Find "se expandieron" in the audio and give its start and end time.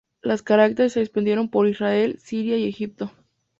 0.93-1.47